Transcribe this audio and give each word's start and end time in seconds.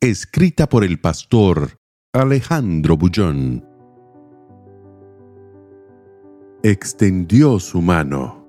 Escrita 0.00 0.68
por 0.68 0.84
el 0.84 1.00
pastor 1.00 1.80
Alejandro 2.12 2.96
Bullón. 2.96 3.64
Extendió 6.62 7.58
su 7.58 7.82
mano. 7.82 8.46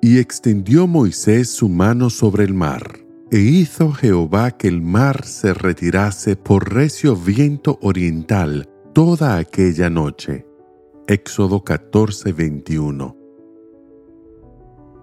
Y 0.00 0.20
extendió 0.20 0.86
Moisés 0.86 1.50
su 1.50 1.68
mano 1.68 2.08
sobre 2.08 2.44
el 2.44 2.54
mar, 2.54 3.00
e 3.32 3.40
hizo 3.40 3.90
Jehová 3.90 4.52
que 4.52 4.68
el 4.68 4.80
mar 4.80 5.26
se 5.26 5.54
retirase 5.54 6.36
por 6.36 6.72
recio 6.72 7.16
viento 7.16 7.76
oriental 7.82 8.70
toda 8.94 9.38
aquella 9.38 9.90
noche. 9.90 10.46
Éxodo 11.08 11.64
14:21 11.64 13.16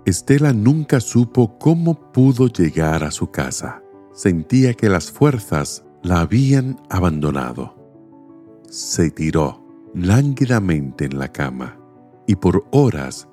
Estela 0.06 0.54
nunca 0.54 1.02
supo 1.02 1.58
cómo 1.60 2.14
pudo 2.14 2.48
llegar 2.48 3.04
a 3.04 3.12
su 3.12 3.32
casa. 3.32 3.82
Sentía 4.16 4.74
que 4.74 4.88
las 4.88 5.12
fuerzas 5.12 5.84
la 6.02 6.22
habían 6.22 6.80
abandonado. 6.90 7.76
Se 8.70 9.12
tiró 9.12 9.62
lánguidamente 9.94 11.04
en 11.04 11.20
la 11.20 11.34
cama 11.34 11.78
y 12.26 12.38
por 12.38 12.66
horas 12.72 13.28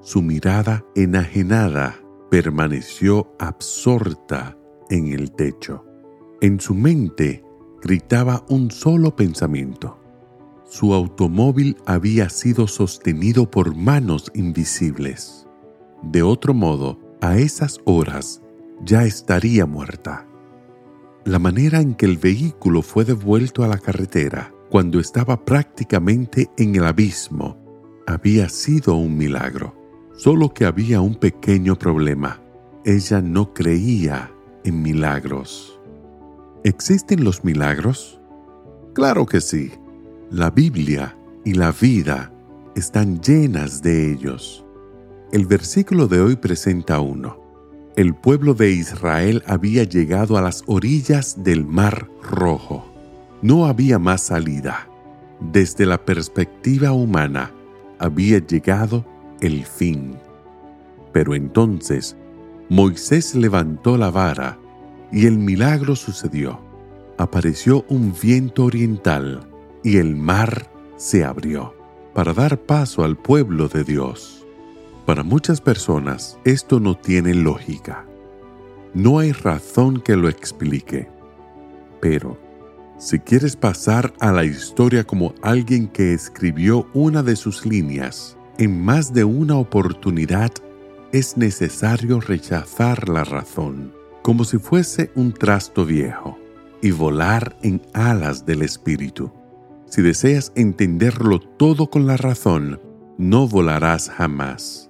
su 0.00 0.22
mirada 0.22 0.84
enajenada 0.94 1.96
permaneció 2.30 3.34
absorta 3.40 4.56
en 4.90 5.08
el 5.08 5.32
techo. 5.32 5.84
En 6.40 6.60
su 6.60 6.72
mente 6.72 7.44
gritaba 7.82 8.44
un 8.48 8.70
solo 8.70 9.16
pensamiento. 9.16 9.98
Su 10.70 10.94
automóvil 10.94 11.76
había 11.84 12.28
sido 12.28 12.68
sostenido 12.68 13.50
por 13.50 13.74
manos 13.74 14.30
invisibles. 14.34 15.48
De 16.02 16.22
otro 16.22 16.54
modo, 16.54 16.96
a 17.20 17.38
esas 17.38 17.80
horas 17.84 18.40
ya 18.84 19.04
estaría 19.04 19.66
muerta. 19.66 20.26
La 21.24 21.38
manera 21.38 21.80
en 21.80 21.94
que 21.94 22.06
el 22.06 22.18
vehículo 22.18 22.82
fue 22.82 23.04
devuelto 23.04 23.64
a 23.64 23.68
la 23.68 23.78
carretera 23.78 24.52
cuando 24.70 25.00
estaba 25.00 25.44
prácticamente 25.44 26.50
en 26.56 26.76
el 26.76 26.84
abismo 26.84 27.68
había 28.08 28.48
sido 28.48 28.94
un 28.94 29.18
milagro. 29.18 29.74
Solo 30.16 30.54
que 30.54 30.64
había 30.64 31.00
un 31.02 31.14
pequeño 31.14 31.76
problema. 31.76 32.40
Ella 32.84 33.20
no 33.20 33.52
creía 33.52 34.32
en 34.64 34.82
milagros. 34.82 35.78
¿Existen 36.64 37.22
los 37.22 37.44
milagros? 37.44 38.18
Claro 38.94 39.26
que 39.26 39.40
sí. 39.40 39.72
La 40.30 40.50
Biblia 40.50 41.16
y 41.44 41.52
la 41.52 41.70
vida 41.70 42.32
están 42.74 43.20
llenas 43.20 43.82
de 43.82 44.10
ellos. 44.10 44.64
El 45.30 45.46
versículo 45.46 46.08
de 46.08 46.20
hoy 46.20 46.36
presenta 46.36 47.00
uno. 47.00 47.47
El 47.98 48.14
pueblo 48.14 48.54
de 48.54 48.70
Israel 48.70 49.42
había 49.44 49.82
llegado 49.82 50.38
a 50.38 50.40
las 50.40 50.62
orillas 50.66 51.42
del 51.42 51.66
Mar 51.66 52.08
Rojo. 52.22 52.86
No 53.42 53.66
había 53.66 53.98
más 53.98 54.22
salida. 54.22 54.88
Desde 55.40 55.84
la 55.84 55.98
perspectiva 56.04 56.92
humana, 56.92 57.50
había 57.98 58.38
llegado 58.38 59.04
el 59.40 59.64
fin. 59.64 60.16
Pero 61.12 61.34
entonces 61.34 62.16
Moisés 62.68 63.34
levantó 63.34 63.98
la 63.98 64.12
vara 64.12 64.60
y 65.10 65.26
el 65.26 65.36
milagro 65.36 65.96
sucedió. 65.96 66.60
Apareció 67.16 67.84
un 67.88 68.14
viento 68.22 68.66
oriental 68.66 69.40
y 69.82 69.96
el 69.96 70.14
mar 70.14 70.70
se 70.94 71.24
abrió 71.24 71.74
para 72.14 72.32
dar 72.32 72.60
paso 72.60 73.02
al 73.02 73.16
pueblo 73.16 73.66
de 73.66 73.82
Dios. 73.82 74.37
Para 75.08 75.22
muchas 75.22 75.62
personas 75.62 76.38
esto 76.44 76.80
no 76.80 76.94
tiene 76.94 77.32
lógica. 77.32 78.04
No 78.92 79.20
hay 79.20 79.32
razón 79.32 80.02
que 80.02 80.16
lo 80.16 80.28
explique. 80.28 81.08
Pero, 81.98 82.38
si 82.98 83.18
quieres 83.18 83.56
pasar 83.56 84.12
a 84.20 84.32
la 84.32 84.44
historia 84.44 85.04
como 85.04 85.34
alguien 85.40 85.88
que 85.88 86.12
escribió 86.12 86.86
una 86.92 87.22
de 87.22 87.36
sus 87.36 87.64
líneas 87.64 88.36
en 88.58 88.84
más 88.84 89.14
de 89.14 89.24
una 89.24 89.56
oportunidad, 89.56 90.52
es 91.10 91.38
necesario 91.38 92.20
rechazar 92.20 93.08
la 93.08 93.24
razón, 93.24 93.94
como 94.20 94.44
si 94.44 94.58
fuese 94.58 95.10
un 95.14 95.32
trasto 95.32 95.86
viejo, 95.86 96.38
y 96.82 96.90
volar 96.90 97.56
en 97.62 97.80
alas 97.94 98.44
del 98.44 98.60
espíritu. 98.60 99.32
Si 99.86 100.02
deseas 100.02 100.52
entenderlo 100.54 101.40
todo 101.40 101.88
con 101.88 102.06
la 102.06 102.18
razón, 102.18 102.78
no 103.16 103.48
volarás 103.48 104.10
jamás. 104.10 104.87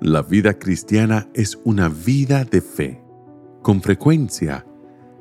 La 0.00 0.22
vida 0.22 0.60
cristiana 0.60 1.28
es 1.34 1.58
una 1.64 1.88
vida 1.88 2.44
de 2.44 2.60
fe. 2.60 3.02
Con 3.62 3.82
frecuencia, 3.82 4.64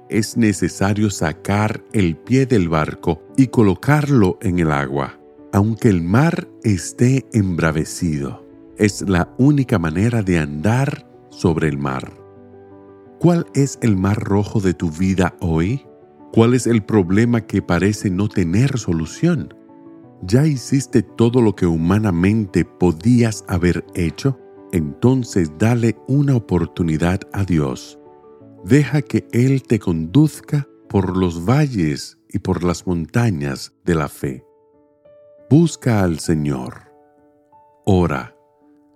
es 0.07 0.37
necesario 0.37 1.09
sacar 1.09 1.83
el 1.93 2.15
pie 2.15 2.45
del 2.45 2.69
barco 2.69 3.23
y 3.35 3.47
colocarlo 3.47 4.37
en 4.39 4.59
el 4.59 4.71
agua, 4.71 5.19
aunque 5.51 5.89
el 5.89 6.03
mar 6.03 6.47
esté 6.63 7.25
embravecido. 7.33 8.45
Es 8.77 9.01
la 9.01 9.33
única 9.39 9.79
manera 9.79 10.21
de 10.21 10.37
andar 10.37 11.09
sobre 11.31 11.69
el 11.69 11.79
mar. 11.79 12.13
¿Cuál 13.19 13.47
es 13.55 13.79
el 13.81 13.97
mar 13.97 14.19
rojo 14.19 14.59
de 14.59 14.75
tu 14.75 14.91
vida 14.91 15.35
hoy? 15.39 15.87
¿Cuál 16.31 16.53
es 16.53 16.67
el 16.67 16.83
problema 16.83 17.41
que 17.41 17.63
parece 17.63 18.11
no 18.11 18.29
tener 18.29 18.77
solución? 18.77 19.55
¿Ya 20.21 20.45
hiciste 20.45 21.01
todo 21.01 21.41
lo 21.41 21.55
que 21.55 21.65
humanamente 21.65 22.63
podías 22.63 23.43
haber 23.47 23.83
hecho? 23.95 24.39
Entonces 24.71 25.51
dale 25.57 25.97
una 26.07 26.35
oportunidad 26.35 27.21
a 27.33 27.43
Dios. 27.43 27.99
Deja 28.63 29.01
que 29.01 29.27
Él 29.31 29.63
te 29.63 29.79
conduzca 29.79 30.67
por 30.89 31.17
los 31.17 31.45
valles 31.45 32.17
y 32.29 32.39
por 32.39 32.63
las 32.63 32.87
montañas 32.87 33.73
de 33.85 33.95
la 33.95 34.09
fe. 34.09 34.43
Busca 35.49 36.03
al 36.03 36.19
Señor. 36.19 36.91
Ora, 37.85 38.35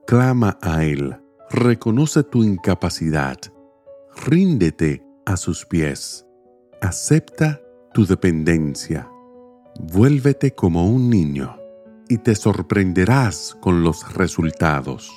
clama 0.06 0.58
a 0.62 0.84
Él, 0.84 1.16
reconoce 1.50 2.24
tu 2.24 2.44
incapacidad, 2.44 3.38
ríndete 4.26 5.06
a 5.26 5.38
sus 5.38 5.66
pies, 5.66 6.26
acepta 6.82 7.62
tu 7.94 8.06
dependencia, 8.06 9.10
vuélvete 9.80 10.52
como 10.52 10.88
un 10.88 11.10
niño 11.10 11.58
y 12.10 12.18
te 12.18 12.36
sorprenderás 12.36 13.58
con 13.62 13.84
los 13.84 14.14
resultados. 14.14 15.10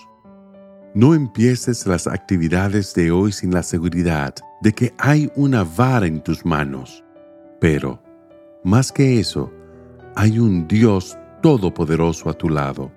No 0.95 1.13
empieces 1.13 1.89
las 1.89 2.07
actividades 2.07 2.95
de 2.95 3.11
hoy 3.11 3.33
sin 3.33 3.53
la 3.53 3.65
seguridad 3.65 4.37
de 4.61 4.73
que 4.73 4.95
hay 4.97 5.29
una 5.35 5.65
vara 5.65 6.07
en 6.07 6.23
tus 6.23 6.47
manos. 6.47 7.03
Pero, 7.61 8.01
más 8.63 8.93
que 8.93 9.19
eso, 9.19 9.53
hay 10.15 10.39
un 10.39 10.69
Dios 10.69 11.19
todopoderoso 11.43 12.31
a 12.31 12.35
tu 12.35 12.49
lado. 12.49 12.93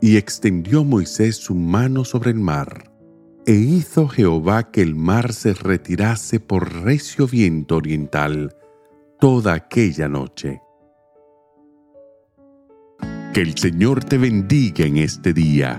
Y 0.00 0.16
extendió 0.16 0.84
Moisés 0.84 1.36
su 1.36 1.54
mano 1.54 2.02
sobre 2.02 2.30
el 2.30 2.40
mar, 2.40 2.90
e 3.44 3.52
hizo 3.52 4.08
Jehová 4.08 4.70
que 4.70 4.80
el 4.80 4.94
mar 4.94 5.34
se 5.34 5.52
retirase 5.52 6.40
por 6.40 6.82
recio 6.82 7.26
viento 7.26 7.76
oriental 7.76 8.56
toda 9.20 9.52
aquella 9.52 10.08
noche. 10.08 10.62
Que 13.34 13.42
el 13.42 13.58
Señor 13.58 14.02
te 14.02 14.16
bendiga 14.16 14.86
en 14.86 14.96
este 14.96 15.34
día 15.34 15.78